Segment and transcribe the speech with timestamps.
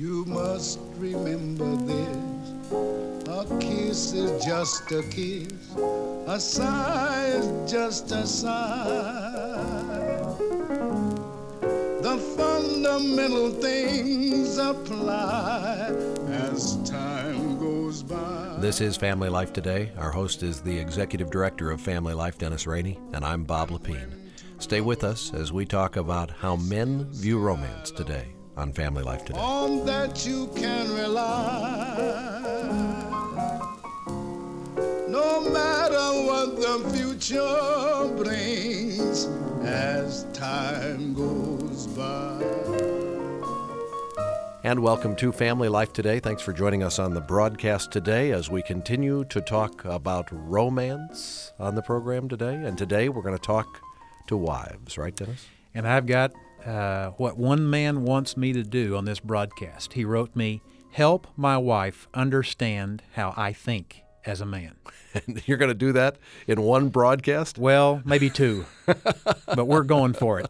[0.00, 2.72] You must remember this.
[3.28, 5.52] A kiss is just a kiss.
[6.26, 9.58] A sigh is just a sigh.
[12.00, 15.94] The fundamental things apply
[16.28, 18.56] as time goes by.
[18.58, 19.92] This is Family Life Today.
[19.98, 24.30] Our host is the Executive Director of Family Life, Dennis Rainey, and I'm Bob Lepine.
[24.60, 28.28] Stay with us as we talk about how men view romance today
[28.60, 29.38] on Family Life Today.
[29.38, 31.96] On that you can rely.
[35.08, 39.24] No matter what the future brings
[39.64, 42.36] as time goes by.
[44.62, 46.20] And welcome to Family Life Today.
[46.20, 51.54] Thanks for joining us on the broadcast today as we continue to talk about romance
[51.58, 52.56] on the program today.
[52.56, 53.80] And today we're going to talk
[54.26, 55.46] to wives, right, Dennis?
[55.72, 56.32] And I've got
[56.66, 59.94] uh, what one man wants me to do on this broadcast.
[59.94, 64.76] He wrote me, Help my wife understand how I think as a man.
[65.12, 67.58] And you're going to do that in one broadcast?
[67.58, 70.46] Well, maybe two, but we're going for it.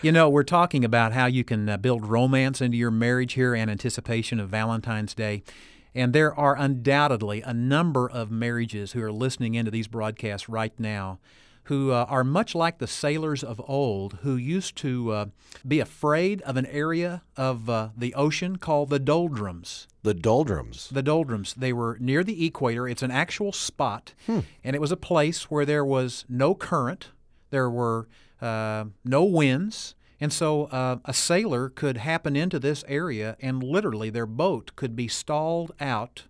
[0.00, 3.54] You know, we're talking about how you can uh, build romance into your marriage here
[3.54, 5.42] in anticipation of Valentine's Day.
[5.94, 10.72] And there are undoubtedly a number of marriages who are listening into these broadcasts right
[10.78, 11.18] now
[11.66, 15.26] who uh, are much like the sailors of old who used to uh,
[15.66, 19.88] be afraid of an area of uh, the ocean called the doldrums.
[20.04, 20.88] The doldrums.
[20.90, 21.54] The doldrums.
[21.54, 22.86] They were near the equator.
[22.86, 24.14] It's an actual spot,
[24.62, 27.10] and it was a place where there was no current,
[27.50, 28.06] there were
[28.40, 29.96] uh, no winds.
[30.20, 34.94] And so uh, a sailor could happen into this area, and literally their boat could
[34.94, 36.24] be stalled out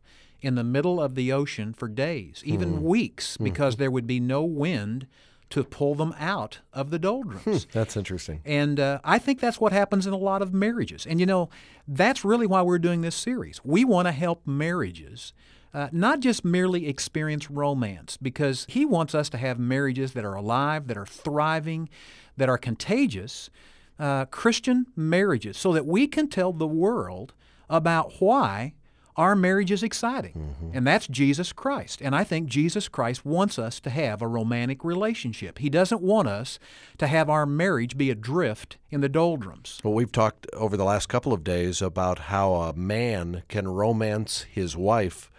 [0.47, 4.43] in the middle of the ocean for days, even weeks, because there would be no
[4.45, 5.07] wind
[5.51, 7.67] to pull them out of the doldrums.
[7.73, 8.41] That's interesting.
[8.45, 11.07] And uh, I think that's what happens in a lot of marriages.
[11.07, 11.51] And you know,
[11.87, 13.61] that's really why we're doing this series.
[13.65, 15.33] We want to help marriages.
[15.75, 20.35] Uh, not just merely experience romance, because he wants us to have marriages that are
[20.35, 21.91] alive, that are thriving,
[22.37, 23.51] that are contagious,
[23.99, 27.35] uh, Christian marriages, so that we can tell the world
[27.69, 28.73] about why
[29.17, 30.73] our marriage is exciting.
[30.75, 32.01] And that's Jesus Christ.
[32.03, 35.59] And I think Jesus Christ wants us to have a romantic relationship.
[35.59, 36.59] He doesn't want us
[36.99, 39.81] to have our marriage be adrift in the doldrums.
[39.83, 44.43] Well, we've talked over the last couple of days about how a man can romance
[44.43, 45.31] his wife.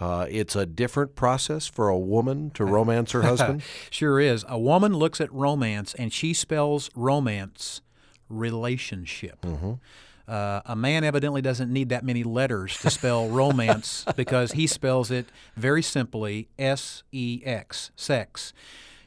[0.00, 3.62] Uh, it's a different process for a woman to romance her husband.
[3.90, 4.44] Sure is.
[4.48, 7.80] A woman looks at romance and she spells romance
[8.28, 9.44] relationship.
[10.28, 15.10] Uh, a man evidently doesn't need that many letters to spell romance because he spells
[15.10, 15.26] it
[15.56, 18.52] very simply S E X, sex.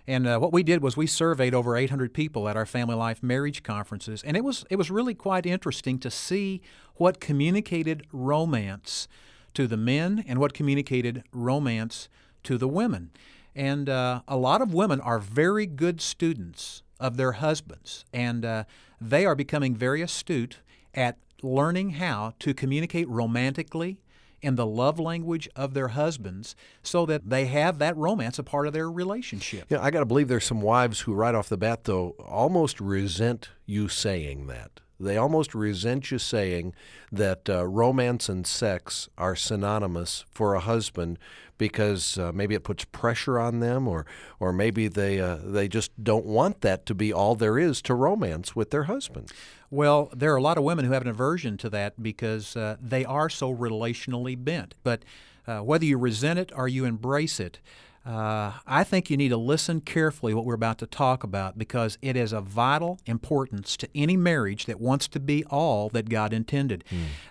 [0.07, 3.21] And uh, what we did was we surveyed over 800 people at our family life
[3.21, 6.61] marriage conferences, and it was it was really quite interesting to see
[6.95, 9.07] what communicated romance
[9.53, 12.09] to the men and what communicated romance
[12.43, 13.11] to the women.
[13.55, 18.63] And uh, a lot of women are very good students of their husbands, and uh,
[18.99, 20.59] they are becoming very astute
[20.93, 23.99] at learning how to communicate romantically
[24.41, 28.67] in the love language of their husbands so that they have that romance a part
[28.67, 29.65] of their relationship.
[29.69, 32.79] Yeah, I got to believe there's some wives who, right off the bat, though, almost
[32.79, 34.79] resent you saying that.
[35.01, 36.73] They almost resent you saying
[37.09, 41.17] that uh, romance and sex are synonymous for a husband
[41.57, 44.05] because uh, maybe it puts pressure on them, or
[44.39, 47.93] or maybe they uh, they just don't want that to be all there is to
[47.93, 49.31] romance with their husband.
[49.71, 52.77] Well, there are a lot of women who have an aversion to that because uh,
[52.81, 54.73] they are so relationally bent.
[54.83, 55.03] But
[55.47, 57.59] uh, whether you resent it or you embrace it,
[58.05, 61.97] uh, I think you need to listen carefully what we're about to talk about because
[62.01, 66.33] it is of vital importance to any marriage that wants to be all that God
[66.33, 66.83] intended.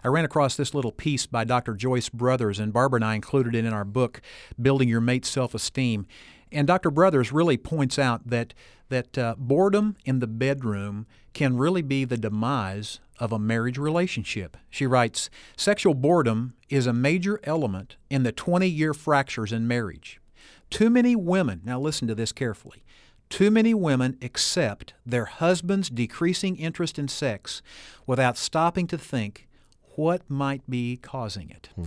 [0.04, 1.74] I ran across this little piece by Dr.
[1.74, 4.20] Joyce Brothers, and Barbara and I included it in our book,
[4.60, 6.06] Building Your Mate's Self Esteem.
[6.52, 6.90] And Dr.
[6.90, 8.54] Brothers really points out that
[8.90, 11.06] that uh, boredom in the bedroom
[11.38, 14.56] can really be the demise of a marriage relationship.
[14.70, 20.20] She writes, "Sexual boredom is a major element in the 20-year fractures in marriage.
[20.68, 22.82] Too many women, now listen to this carefully.
[23.30, 27.62] Too many women accept their husband's decreasing interest in sex
[28.04, 29.46] without stopping to think
[29.94, 31.84] what might be causing it." Hmm.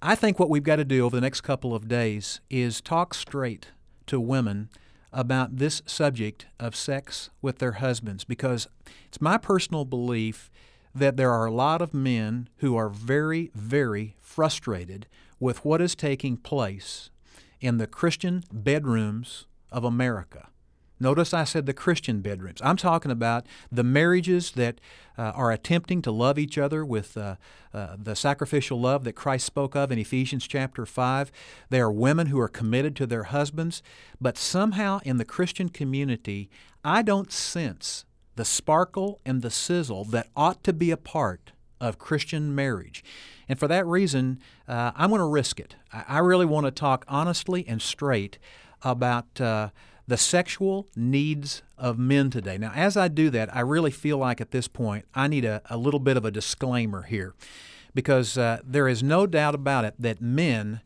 [0.00, 3.14] I think what we've got to do over the next couple of days is talk
[3.14, 3.72] straight
[4.06, 4.70] to women
[5.14, 8.68] about this subject of sex with their husbands because
[9.06, 10.50] it's my personal belief
[10.94, 15.06] that there are a lot of men who are very, very frustrated
[15.40, 17.10] with what is taking place
[17.60, 20.48] in the Christian bedrooms of America.
[21.04, 22.62] Notice I said the Christian bedrooms.
[22.64, 24.80] I'm talking about the marriages that
[25.18, 27.36] uh, are attempting to love each other with uh,
[27.74, 31.30] uh, the sacrificial love that Christ spoke of in Ephesians chapter 5.
[31.68, 33.82] They are women who are committed to their husbands,
[34.18, 36.48] but somehow in the Christian community,
[36.82, 38.06] I don't sense
[38.36, 41.52] the sparkle and the sizzle that ought to be a part
[41.82, 43.04] of Christian marriage.
[43.46, 45.76] And for that reason, uh, I'm going to risk it.
[45.92, 48.38] I, I, really want to talk honestly and straight
[48.82, 49.68] about uh,
[50.06, 52.58] the sexual needs of men today.
[52.58, 55.62] Now, as I do that, I really feel like at this point I need a,
[55.70, 57.34] a little bit of a disclaimer here
[57.94, 60.80] because uh, there is no doubt about it that men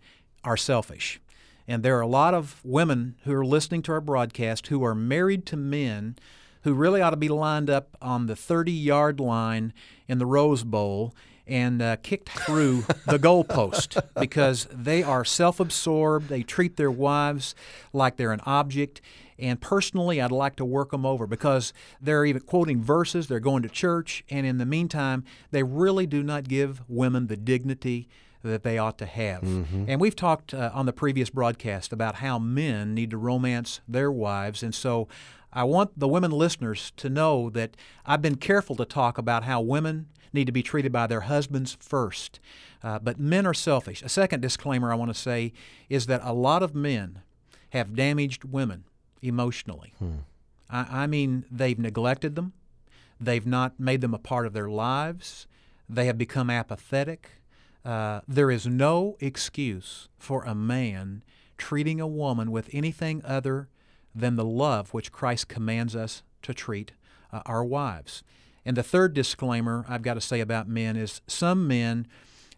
[0.44, 1.20] are selfish.
[1.66, 4.94] And there are a lot of women who are listening to our broadcast who are
[4.94, 6.16] married to men
[6.62, 9.72] who really ought to be lined up on the 30 yard line
[10.06, 11.14] in the Rose Bowl
[11.48, 16.28] and uh, kicked through the goalpost because they are self absorbed.
[16.28, 17.54] They treat their wives
[17.92, 19.00] like they're an object.
[19.38, 23.62] And personally, I'd like to work them over because they're even quoting verses, they're going
[23.62, 28.08] to church, and in the meantime, they really do not give women the dignity
[28.42, 29.42] that they ought to have.
[29.42, 29.84] Mm-hmm.
[29.88, 34.10] And we've talked uh, on the previous broadcast about how men need to romance their
[34.10, 34.62] wives.
[34.62, 35.08] And so
[35.52, 39.60] I want the women listeners to know that I've been careful to talk about how
[39.60, 40.06] women
[40.38, 42.40] need to be treated by their husbands first.
[42.82, 44.02] Uh, but men are selfish.
[44.02, 45.52] A second disclaimer I want to say
[45.88, 47.22] is that a lot of men
[47.70, 48.84] have damaged women
[49.20, 49.94] emotionally.
[49.98, 50.16] Hmm.
[50.70, 52.52] I, I mean, they've neglected them,
[53.20, 55.46] they've not made them a part of their lives,
[55.88, 57.30] they have become apathetic.
[57.84, 61.22] Uh, there is no excuse for a man
[61.56, 63.68] treating a woman with anything other
[64.14, 66.92] than the love which Christ commands us to treat
[67.32, 68.22] uh, our wives.
[68.68, 72.06] And the third disclaimer I've got to say about men is some men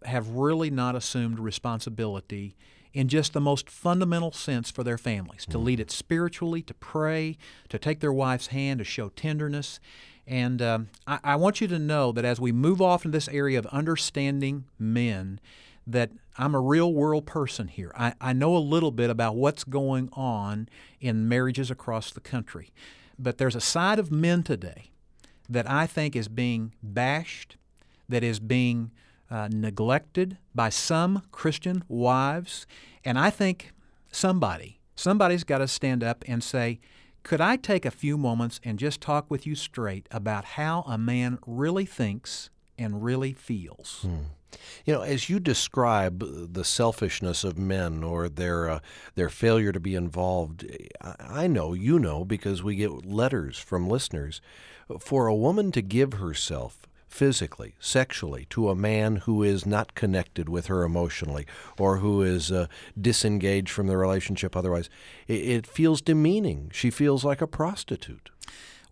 [0.05, 2.57] have really not assumed responsibility
[2.93, 7.39] in just the most fundamental sense for their families to lead it spiritually, to pray,
[7.69, 9.79] to take their wife's hand, to show tenderness.
[10.27, 13.29] And um, I, I want you to know that as we move off into this
[13.29, 15.39] area of understanding men,
[15.87, 17.93] that I'm a real world person here.
[17.97, 20.69] I, I know a little bit about what's going on
[21.01, 22.73] in marriages across the country.
[23.17, 24.91] But there's a side of men today
[25.51, 27.57] that I think is being bashed,
[28.09, 28.93] that is being
[29.31, 32.67] uh, neglected by some Christian wives.
[33.05, 33.73] And I think
[34.11, 36.81] somebody, somebody's got to stand up and say,
[37.23, 40.97] could I take a few moments and just talk with you straight about how a
[40.97, 42.49] man really thinks
[42.79, 44.01] and really feels?
[44.03, 44.19] Hmm.
[44.85, 48.81] You know, as you describe the selfishness of men or their uh,
[49.15, 50.67] their failure to be involved,
[51.01, 54.41] I know you know because we get letters from listeners
[54.99, 60.49] for a woman to give herself physically, sexually, to a man who is not connected
[60.49, 61.45] with her emotionally
[61.79, 62.67] or who is uh,
[62.99, 64.89] disengaged from the relationship otherwise,
[65.27, 66.71] it, it feels demeaning.
[66.73, 68.31] She feels like a prostitute.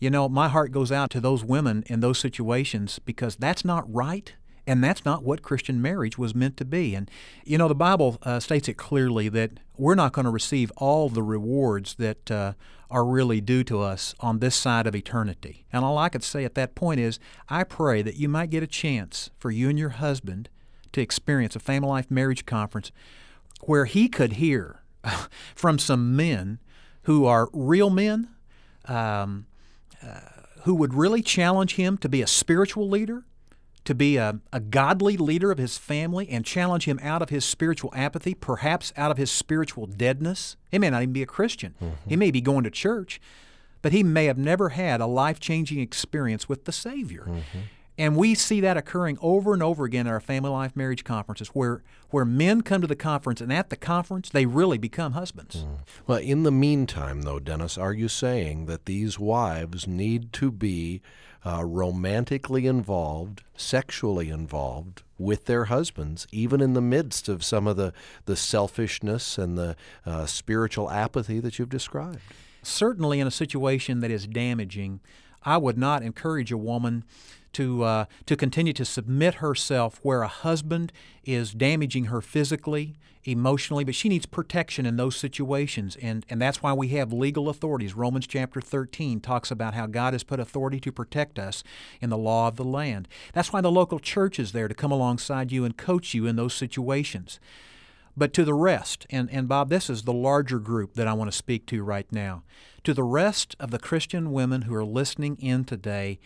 [0.01, 3.93] You know, my heart goes out to those women in those situations because that's not
[3.93, 4.35] right.
[4.69, 6.95] And that's not what Christian marriage was meant to be.
[6.95, 7.11] And,
[7.43, 11.09] you know, the Bible uh, states it clearly that we're not going to receive all
[11.09, 12.53] the rewards that uh,
[12.91, 15.65] are really due to us on this side of eternity.
[15.73, 17.19] And all I could say at that point is
[17.49, 20.51] I pray that you might get a chance for you and your husband
[20.93, 22.93] to experience a Family Life Marriage Conference
[23.63, 24.83] where he could hear
[25.55, 26.59] from some men
[27.05, 28.29] who are real men,
[28.85, 29.47] um,
[30.03, 30.21] uh,
[30.65, 33.25] who would really challenge him to be a spiritual leader
[33.89, 37.43] to be a, a godly leader of his family and challenge him out of his
[37.43, 40.59] spiritual apathy, perhaps out of his spiritual deadness.
[40.71, 41.75] He may not even be a Christian.
[41.83, 42.11] Mm-hmm.
[42.11, 43.19] He may be going to church,
[43.81, 47.25] but he may have never had a life changing experience with the Savior.
[47.29, 47.59] Mm-hmm.
[47.99, 51.49] And we see that occurring over and over again at our family life marriage conferences
[51.49, 55.65] where, where men come to the conference and at the conference they really become husbands.
[55.65, 55.79] Mm.
[56.07, 61.03] Well, in the meantime, though, Dennis, are you saying that these wives need to be
[61.45, 67.77] uh, romantically involved, sexually involved with their husbands, even in the midst of some of
[67.77, 67.93] the,
[68.27, 69.75] the selfishness and the
[70.07, 72.21] uh, spiritual apathy that you've described.
[72.63, 75.01] Certainly, in a situation that is damaging,
[75.43, 77.05] I would not encourage a woman
[77.55, 80.93] to uh, to continue to submit herself where a husband
[81.25, 86.63] is damaging her physically, emotionally, but she needs protection in those situations, and and that's
[86.63, 87.95] why we have legal authorities.
[87.95, 91.63] Romans chapter 13 talks about how God has put authority to protect us
[92.01, 93.09] in the law of the land.
[93.33, 96.37] That's why the local church is there to come alongside you and coach you in
[96.37, 97.41] those situations.
[98.19, 101.31] But to the rest, and, and Bob, this is the larger group that I want
[101.31, 102.43] to speak to right now.
[102.83, 106.19] To the rest of the Christian women who are listening in today,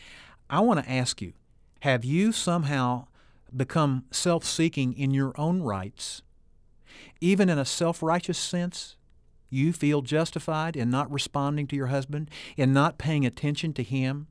[0.53, 1.33] I want to ask you
[1.81, 3.07] have you somehow
[3.55, 6.23] become self seeking in your own rights,
[7.21, 8.97] even in a self righteous sense?
[9.53, 14.27] you feel justified in not responding to your husband, in not paying attention to him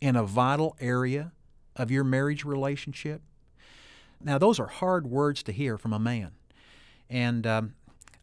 [0.00, 1.30] in a vital area
[1.76, 3.22] of your marriage relationship?
[4.20, 6.32] Now, those are hard words to hear from a man.
[7.08, 7.74] And um,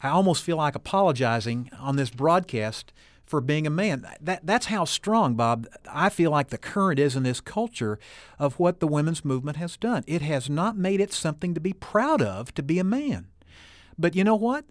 [0.02, 2.92] I almost feel like apologizing on this broadcast
[3.24, 4.06] for being a man.
[4.20, 7.98] That, that's how strong, Bob, I feel like the current is in this culture
[8.38, 10.04] of what the women's movement has done.
[10.06, 13.28] It has not made it something to be proud of to be a man.
[13.98, 14.64] But you know what?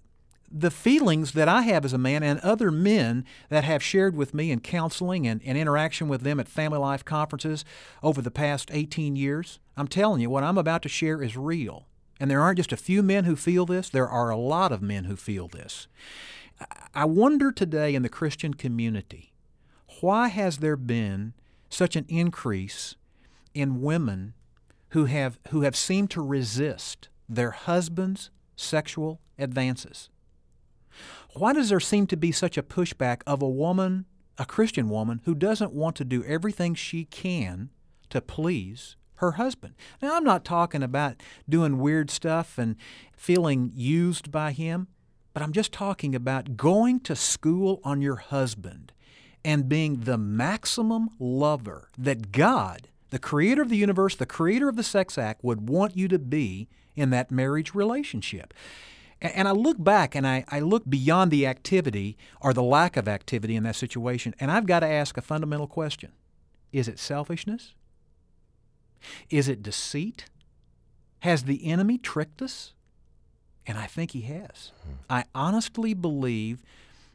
[0.54, 4.34] The feelings that I have as a man and other men that have shared with
[4.34, 7.64] me in counseling and, and interaction with them at family life conferences
[8.04, 11.88] over the past 18 years, I'm telling you, what I'm about to share is real.
[12.20, 14.82] And there aren't just a few men who feel this, there are a lot of
[14.82, 15.88] men who feel this.
[16.94, 19.34] I wonder today in the Christian community,
[20.02, 21.34] why has there been
[21.70, 22.96] such an increase
[23.54, 24.34] in women
[24.90, 30.10] who have, who have seemed to resist their husbands' sexual advances?
[31.34, 34.06] Why does there seem to be such a pushback of a woman,
[34.38, 37.70] a Christian woman, who doesn't want to do everything she can
[38.10, 39.76] to please her husband?
[40.02, 42.76] Now, I'm not talking about doing weird stuff and
[43.16, 44.88] feeling used by him.
[45.34, 48.92] But I'm just talking about going to school on your husband
[49.44, 54.76] and being the maximum lover that God, the creator of the universe, the creator of
[54.76, 58.54] the sex act, would want you to be in that marriage relationship.
[59.22, 63.08] And I look back and I, I look beyond the activity or the lack of
[63.08, 66.12] activity in that situation, and I've got to ask a fundamental question
[66.72, 67.74] Is it selfishness?
[69.30, 70.26] Is it deceit?
[71.20, 72.74] Has the enemy tricked us?
[73.68, 74.72] And I think he has.
[75.10, 76.64] I honestly believe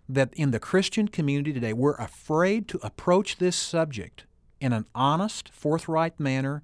[0.08, 4.24] that in the Christian community today, we're afraid to approach this subject
[4.60, 6.62] in an honest, forthright manner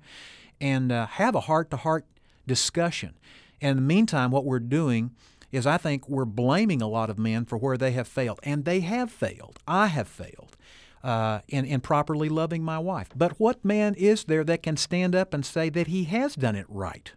[0.60, 2.06] and uh, have a heart to heart
[2.46, 3.14] discussion.
[3.60, 5.10] And in the meantime, what we're doing
[5.50, 8.40] is I think we're blaming a lot of men for where they have failed.
[8.42, 9.58] And they have failed.
[9.66, 10.56] I have failed.
[11.04, 13.08] Uh, in, in properly loving my wife.
[13.16, 16.54] But what man is there that can stand up and say that he has done
[16.54, 17.10] it right?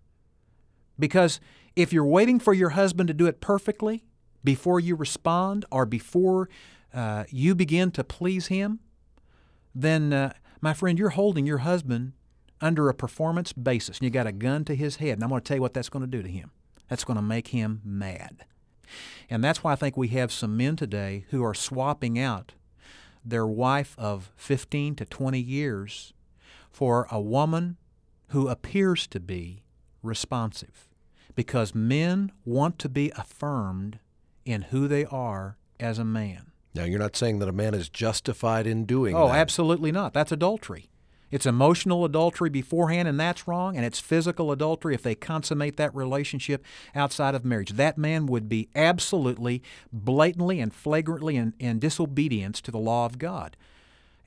[0.98, 1.40] Because
[1.76, 4.06] if you're waiting for your husband to do it perfectly
[4.44, 6.50] before you respond or before
[6.94, 8.80] uh, you begin to please him,
[9.74, 12.14] then, uh, my friend, you're holding your husband
[12.62, 13.98] under a performance basis.
[13.98, 15.14] And you got a gun to his head.
[15.14, 16.52] And I'm going to tell you what that's going to do to him.
[16.88, 18.46] That's going to make him mad.
[19.30, 22.54] And that's why I think we have some men today who are swapping out
[23.26, 26.14] their wife of 15 to 20 years
[26.70, 27.78] for a woman
[28.30, 29.64] who appears to be
[30.04, 30.95] responsive
[31.36, 34.00] because men want to be affirmed
[34.46, 36.52] in who they are as a man.
[36.74, 39.20] Now, you're not saying that a man is justified in doing that.
[39.20, 39.38] oh, that.
[39.38, 40.14] absolutely not.
[40.14, 40.90] That's adultery.
[41.32, 45.94] It's emotional adultery beforehand, and that's wrong, and it's physical adultery if they consummate that
[45.96, 46.64] relationship
[46.94, 47.72] outside of marriage.
[47.72, 53.18] That man would be absolutely, blatantly, and flagrantly in, in disobedience to the law of
[53.18, 53.58] God.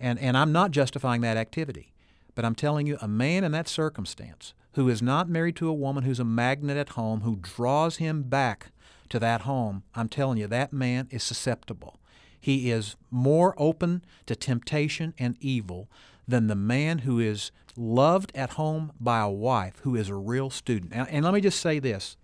[0.00, 1.92] And, and I'm not justifying that activity,
[2.34, 5.74] but I'm telling you, a man in that circumstance who is not married to a
[5.74, 8.70] woman who's a magnet at home, who draws him back
[9.08, 11.98] to that home, I'm telling you, that man is susceptible.
[12.40, 15.88] He is more open to temptation and evil
[16.28, 20.48] than the man who is loved at home by a wife who is a real
[20.48, 20.92] student.
[20.94, 22.16] And, and let me just say this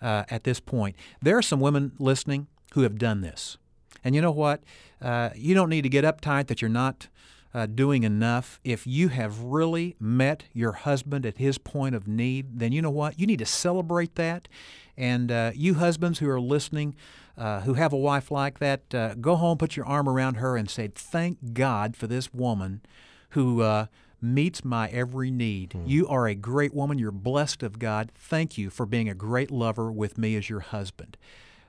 [0.00, 3.58] uh, at this point there are some women listening who have done this.
[4.04, 4.62] And you know what?
[5.02, 7.08] Uh, you don't need to get uptight that you're not
[7.54, 12.58] uh, doing enough, if you have really met your husband at his point of need,
[12.58, 13.18] then you know what?
[13.18, 14.48] You need to celebrate that.
[14.96, 16.94] And uh, you husbands who are listening,
[17.36, 20.56] uh, who have a wife like that, uh, go home, put your arm around her,
[20.56, 22.82] and say, Thank God for this woman
[23.30, 23.86] who uh,
[24.20, 25.70] meets my every need.
[25.70, 25.88] Mm.
[25.88, 26.98] You are a great woman.
[26.98, 28.10] You're blessed of God.
[28.14, 31.16] Thank you for being a great lover with me as your husband.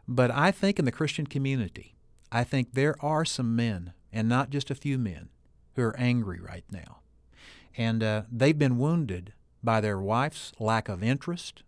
[0.07, 1.95] But I think in the Christian community,
[2.31, 5.29] I think there are some men, and not just a few men,
[5.79, 6.99] who are angry right now.
[7.77, 9.33] And uh, they've been wounded
[9.63, 11.63] by their wife's lack of interest,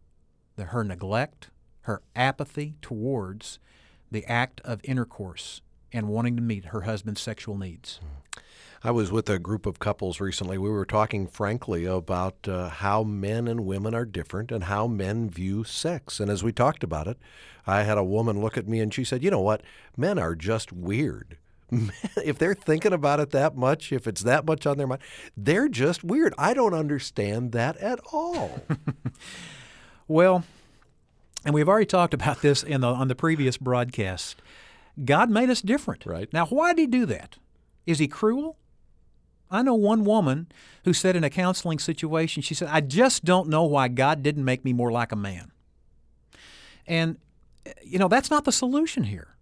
[0.55, 1.49] the, her neglect,
[1.81, 3.59] her apathy towards
[4.11, 5.61] the act of intercourse
[5.93, 7.99] and wanting to meet her husband's sexual needs.
[8.83, 10.57] I was with a group of couples recently.
[10.57, 15.29] We were talking frankly about uh, how men and women are different and how men
[15.29, 16.19] view sex.
[16.19, 17.17] And as we talked about it,
[17.67, 19.61] I had a woman look at me and she said, You know what?
[19.95, 21.37] Men are just weird.
[22.23, 25.01] if they're thinking about it that much, if it's that much on their mind,
[25.37, 26.33] they're just weird.
[26.37, 28.61] I don't understand that at all.
[30.07, 30.43] well,
[31.45, 34.41] and we've already talked about this in the, on the previous broadcast.
[35.03, 36.05] God made us different.
[36.05, 36.31] Right.
[36.33, 37.37] Now, why did He do that?
[37.85, 38.57] Is He cruel?
[39.49, 40.47] I know one woman
[40.85, 44.45] who said in a counseling situation, she said, I just don't know why God didn't
[44.45, 45.51] make me more like a man.
[46.87, 47.17] And,
[47.65, 49.35] eh, you know, that's not the solution here.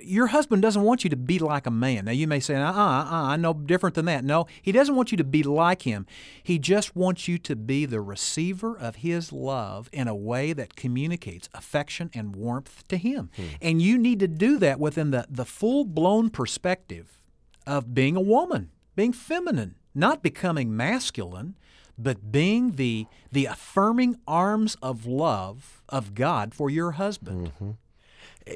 [0.00, 2.04] Your husband doesn't want you to be like a man.
[2.04, 4.24] Now, you may say, uh uh-uh, uh, I know different than that.
[4.24, 6.06] No, he doesn't want you to be like him.
[6.42, 10.76] He just wants you to be the receiver of his love in a way that
[10.76, 13.30] communicates affection and warmth to him.
[13.34, 13.42] Hmm.
[13.60, 17.20] And you need to do that within the, the full blown perspective
[17.66, 21.56] of being a woman, being feminine, not becoming masculine,
[21.98, 27.48] but being the, the affirming arms of love of God for your husband.
[27.48, 27.70] Mm-hmm.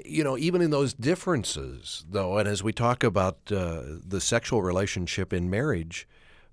[0.05, 4.62] You know, even in those differences, though, and as we talk about uh, the sexual
[4.62, 6.09] relationship in marriage,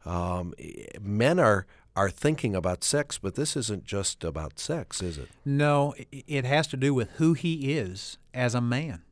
[0.06, 0.54] um,
[1.02, 5.30] men are are thinking about sex, but this isn't just about sex, is it?
[5.46, 9.04] No, it has to do with who he is as a man.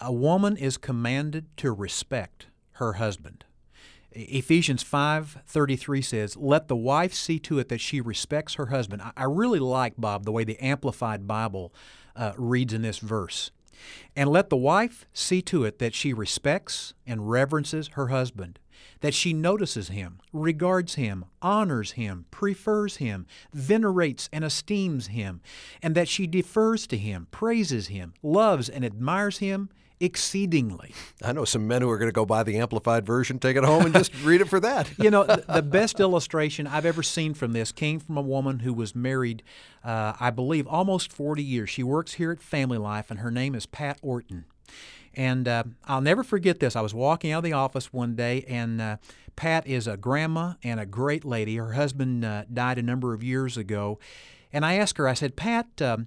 [0.00, 3.44] A woman is commanded to respect her husband.
[4.12, 9.24] Ephesians 5:33 says, "Let the wife see to it that she respects her husband." I
[9.24, 11.72] really like Bob the way the Amplified Bible
[12.16, 13.50] uh, reads in this verse.
[14.14, 18.58] And let the wife see to it that she respects and reverences her husband,
[19.00, 25.40] that she notices him, regards him, honors him, prefers him, venerates and esteems him,
[25.82, 29.68] and that she defers to him, praises him, loves and admires him,
[30.00, 30.92] exceedingly.
[31.22, 33.64] I know some men who are going to go buy the amplified version, take it
[33.64, 34.90] home, and just read it for that.
[34.98, 38.60] you know, the, the, best illustration I've ever seen from this came from a woman
[38.60, 39.42] who was married,
[39.84, 41.70] uh, I believe, almost 40 years.
[41.70, 44.44] She works here at Family Life, and her name is Pat Orton.
[45.14, 46.76] And uh, I'll never forget this.
[46.76, 48.96] I was walking out of the office one day, and uh,
[49.34, 51.56] Pat is a grandma and a great lady.
[51.56, 53.98] Her husband uh, died a number of years ago.
[54.52, 56.06] And I asked her, I said, Pat, um,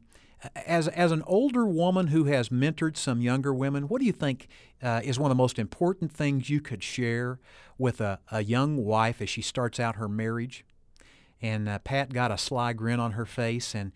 [0.56, 4.48] as as an older woman who has mentored some younger women, what do you think
[4.82, 7.40] uh, is one of the most important things you could share
[7.78, 10.66] with a, a young wife as she starts out her marriage?
[11.42, 13.92] And uh, Pat got a sly grin on her face, and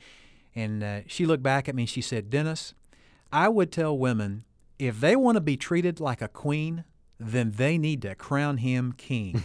[0.56, 2.74] and uh, she looked back at me and she said, "Dennis,
[3.32, 4.44] I would tell women
[4.80, 6.86] if they want to be treated like a queen."
[7.20, 9.42] Then they need to crown him king.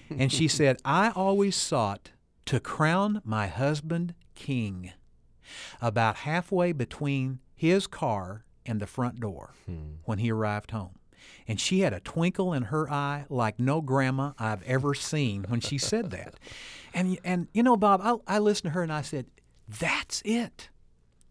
[0.10, 2.10] and she said, I always sought
[2.46, 4.92] to crown my husband king
[5.80, 9.94] about halfway between his car and the front door hmm.
[10.04, 10.98] when he arrived home.
[11.46, 15.60] And she had a twinkle in her eye like no grandma I've ever seen when
[15.60, 16.34] she said that.
[16.94, 19.24] And, and you know, Bob, I, I listened to her and I said,
[19.66, 20.68] that's it.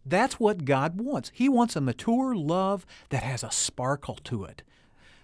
[0.04, 1.30] That's what God wants.
[1.32, 4.64] He wants a mature love that has a sparkle to it.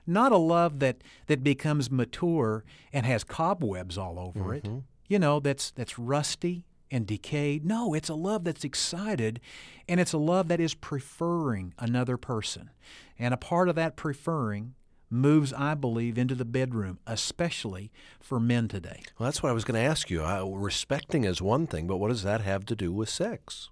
[0.07, 4.77] Not a love that, that becomes mature and has cobwebs all over mm-hmm.
[4.77, 4.83] it.
[5.09, 7.64] You know, that's that's rusty and decayed.
[7.64, 9.40] No, it's a love that's excited,
[9.88, 12.70] and it's a love that is preferring another person.
[13.18, 14.74] And a part of that preferring
[15.11, 19.03] moves, I believe, into the bedroom, especially for men today.
[19.18, 20.24] Well, that's what I was going to ask you.
[20.24, 23.70] Uh, respecting is one thing, but what does that have to do with sex?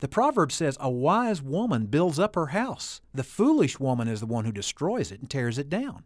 [0.00, 3.00] The proverb says, A wise woman builds up her house.
[3.14, 6.04] The foolish woman is the one who destroys it and tears it down.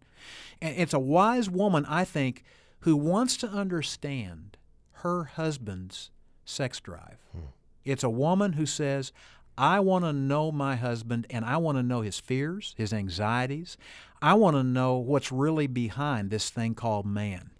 [0.61, 2.44] And it's a wise woman, I think,
[2.81, 4.57] who wants to understand
[4.92, 6.11] her husband's
[6.48, 7.18] sex drive.
[7.32, 7.46] Hmm.
[7.84, 9.12] It's a woman who says,
[9.56, 13.76] I want to know my husband and I want to know his fears, his anxieties.
[14.22, 17.50] I want to know what's really behind this thing called man.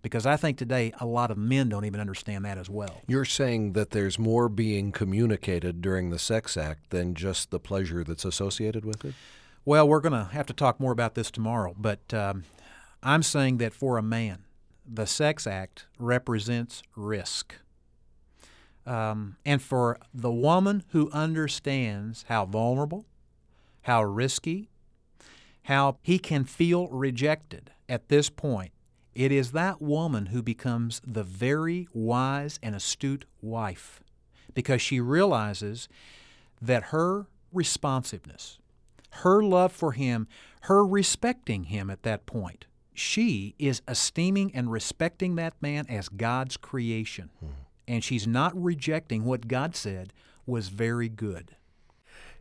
[0.00, 3.02] Because I think today a lot of men don't even understand that as well.
[3.08, 8.04] You're saying that there's more being communicated during the sex act than just the pleasure
[8.04, 9.14] that's associated with it?
[9.64, 12.44] Well, we're going to have to talk more about this tomorrow, but um,
[13.02, 14.44] I'm saying that for a man,
[14.86, 17.56] the sex act represents risk.
[18.88, 23.04] Um, and for the woman who understands how vulnerable,
[23.82, 24.70] how risky,
[25.64, 28.72] how he can feel rejected at this point,
[29.14, 34.00] it is that woman who becomes the very wise and astute wife
[34.54, 35.86] because she realizes
[36.62, 38.58] that her responsiveness,
[39.10, 40.26] her love for him,
[40.62, 46.56] her respecting him at that point, she is esteeming and respecting that man as God's
[46.56, 47.28] creation.
[47.38, 47.48] Hmm
[47.88, 50.12] and she's not rejecting what God said
[50.46, 51.56] was very good.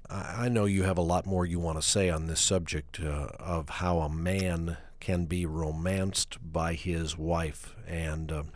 [0.10, 3.28] I know you have a lot more you want to say on this subject uh,
[3.40, 7.76] of how a man can be romanced by his wife.
[7.88, 8.48] And um,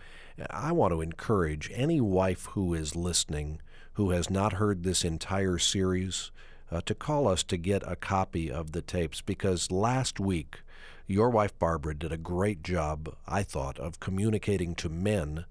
[0.50, 3.62] I want to encourage any wife who is listening
[3.94, 6.32] who has not heard this entire series
[6.72, 10.62] uh, to call us to get a copy of the tapes because last week
[11.06, 15.46] your wife Barbara did a great job, I thought, of communicating to men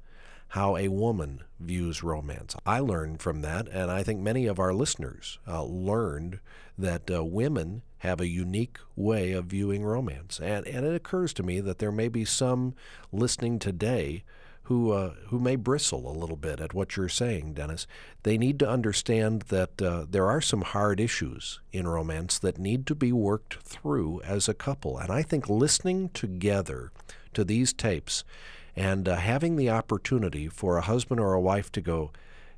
[0.50, 2.56] how a woman views romance.
[2.66, 6.40] I learned from that, and I think many of our listeners uh, learned
[6.76, 10.40] that uh, women have a unique way of viewing romance.
[10.40, 12.74] And, and it occurs to me that there may be some
[13.12, 14.24] listening today
[14.64, 17.86] who uh, who may bristle a little bit at what you're saying, Dennis.
[18.22, 22.86] They need to understand that uh, there are some hard issues in romance that need
[22.86, 24.96] to be worked through as a couple.
[24.96, 26.92] And I think listening together
[27.34, 28.24] to these tapes
[28.76, 32.10] and uh, having the opportunity for a husband or a wife to go,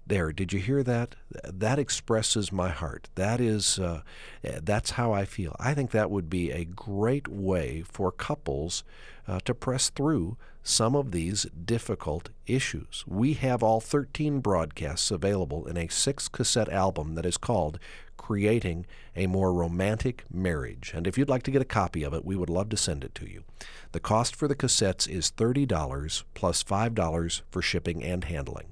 [0.06, 1.14] there did you hear that?
[1.44, 3.08] That expresses my heart.
[3.14, 4.02] That is uh,
[4.42, 5.54] that's how i feel.
[5.60, 8.84] I think that would be a great way for couples
[9.28, 13.04] uh, to press through some of these difficult issues.
[13.06, 17.78] We have all 13 broadcasts available in a six cassette album that is called
[18.16, 20.92] creating a more romantic marriage.
[20.94, 23.04] And if you'd like to get a copy of it we would love to send
[23.04, 23.44] it to you.
[23.90, 28.71] The cost for the cassettes is $30 plus $5 for shipping and handling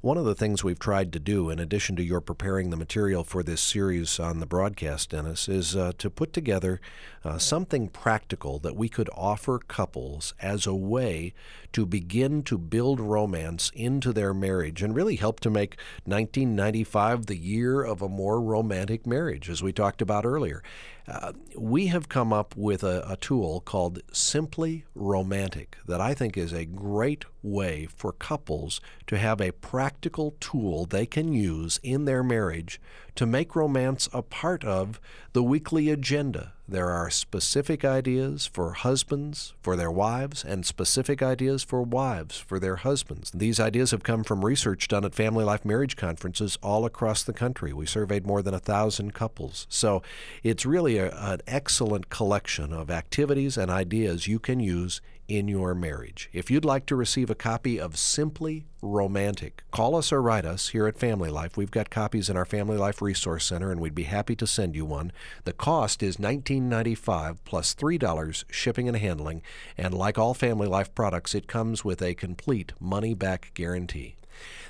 [0.00, 3.24] one of the things we've tried to do, in addition to your preparing the material
[3.24, 6.80] for this series on the broadcast, Dennis, is uh, to put together
[7.24, 11.34] uh, something practical that we could offer couples as a way
[11.72, 17.36] to begin to build romance into their marriage and really help to make 1995 the
[17.36, 20.62] year of a more romantic marriage, as we talked about earlier.
[21.56, 26.52] We have come up with a, a, tool called Simply Romantic that I think is
[26.52, 32.22] a great way for couples to have a practical tool they can use in their
[32.22, 32.80] marriage
[33.18, 35.00] to make romance a part of
[35.32, 36.52] the weekly agenda.
[36.68, 42.60] There are specific ideas for husbands for their wives and specific ideas for wives for
[42.60, 43.32] their husbands.
[43.32, 47.32] These ideas have come from research done at Family Life Marriage Conferences all across the
[47.32, 47.72] country.
[47.72, 49.66] We surveyed more than a thousand couples.
[49.68, 50.00] So
[50.44, 55.74] it's really a, an excellent collection of activities and ideas you can use in your
[55.74, 56.30] marriage.
[56.32, 60.68] If you'd like to receive a copy of Simply Romantic, call us or write us
[60.70, 61.56] here at Family Life.
[61.56, 64.74] We've got copies in our Family Life Resource Center and we'd be happy to send
[64.74, 65.12] you one.
[65.44, 69.42] The cost is $19.95 plus $3 shipping and handling,
[69.76, 74.16] and like all Family Life products, it comes with a complete money back guarantee.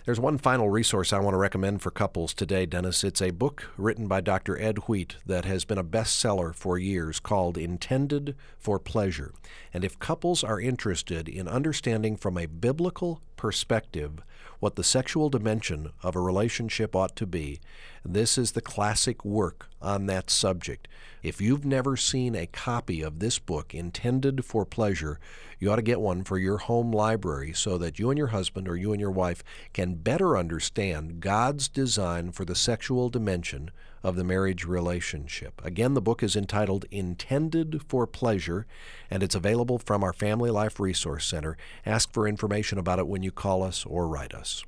[0.08, 3.04] There's one final resource I want to recommend for couples today, Dennis.
[3.04, 4.58] It's a book written by Dr.
[4.58, 9.34] Ed Wheat that has been a bestseller for years called Intended for Pleasure.
[9.70, 14.20] And if couples are interested in understanding from a biblical perspective
[14.60, 17.60] what the sexual dimension of a relationship ought to be,
[18.04, 20.88] this is the classic work on that subject.
[21.22, 25.20] If you've never seen a copy of this book intended for pleasure,
[25.58, 28.68] you ought to get one for your home library so that you and your husband
[28.68, 33.70] or you and your wife can better understand God's design for the sexual dimension
[34.02, 35.60] of the marriage relationship.
[35.64, 38.66] Again, the book is entitled Intended for Pleasure,
[39.10, 41.56] and it's available from our Family Life Resource Center.
[41.84, 44.64] Ask for information about it when you call us or write us.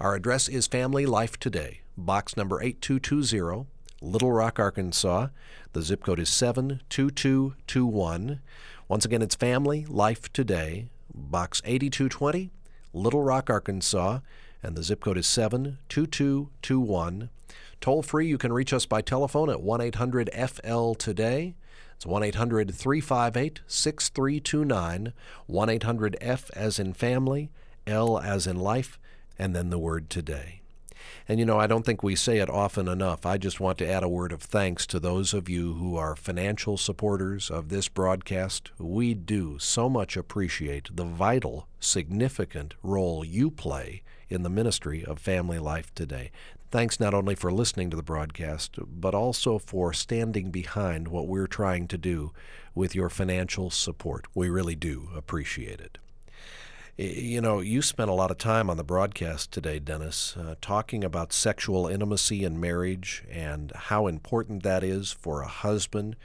[0.00, 3.66] Our address is Family Life Today, box number 8220,
[4.00, 5.28] Little Rock, Arkansas.
[5.72, 8.40] The zip code is 72221.
[8.86, 12.50] Once again, it's Family Life Today, box 8220,
[12.92, 14.20] Little Rock, Arkansas,
[14.62, 17.30] and the zip code is 72221.
[17.80, 21.54] Toll free, you can reach us by telephone at 1 800 FL Today.
[21.94, 25.12] It's 1 800 358 6329,
[25.46, 27.50] 1 800 F as in family,
[27.86, 28.98] L as in life,
[29.38, 30.60] and then the word today.
[31.28, 33.26] And you know, I don't think we say it often enough.
[33.26, 36.16] I just want to add a word of thanks to those of you who are
[36.16, 38.70] financial supporters of this broadcast.
[38.78, 45.18] We do so much appreciate the vital, significant role you play in the ministry of
[45.18, 46.30] family life today.
[46.70, 51.46] Thanks not only for listening to the broadcast, but also for standing behind what we're
[51.46, 52.32] trying to do
[52.74, 54.26] with your financial support.
[54.34, 55.98] We really do appreciate it.
[56.98, 61.04] You know, you spent a lot of time on the broadcast today, Dennis, uh, talking
[61.04, 66.16] about sexual intimacy in marriage and how important that is for a husband.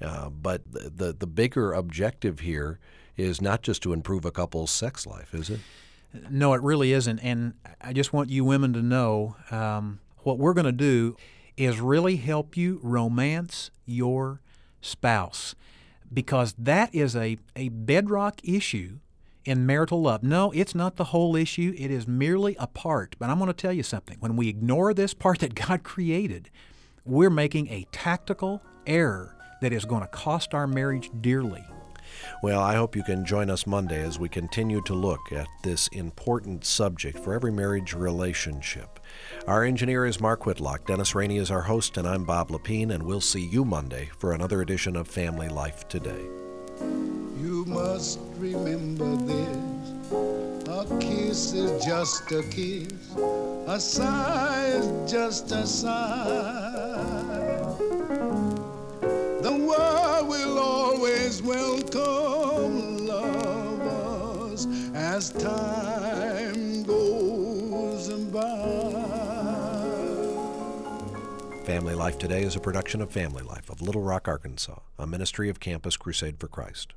[0.00, 2.80] Uh, but the, the, the bigger objective here
[3.16, 5.60] is not just to improve a couple's sex life, is it?
[6.30, 7.18] No, it really isn't.
[7.20, 11.16] And I just want you women to know um, what we're going to do
[11.56, 14.40] is really help you romance your
[14.80, 15.54] spouse
[16.12, 18.98] because that is a, a bedrock issue
[19.44, 20.22] in marital love.
[20.22, 23.16] No, it's not the whole issue, it is merely a part.
[23.18, 24.16] But I'm going to tell you something.
[24.20, 26.50] When we ignore this part that God created,
[27.04, 31.64] we're making a tactical error that is going to cost our marriage dearly.
[32.42, 35.88] Well, I hope you can join us Monday as we continue to look at this
[35.88, 39.00] important subject for every marriage relationship.
[39.46, 40.86] Our engineer is Mark Whitlock.
[40.86, 44.32] Dennis Rainey is our host, and I'm Bob Lepine, and we'll see you Monday for
[44.32, 46.24] another edition of Family Life Today.
[47.40, 50.12] You must remember this.
[50.68, 52.92] A kiss is just a kiss.
[53.66, 56.65] A sigh is just a sigh.
[61.40, 68.42] Always welcome lovers as time goes by.
[71.64, 75.48] Family Life Today is a production of Family Life of Little Rock, Arkansas, a ministry
[75.48, 76.92] of Campus Crusade for Christ.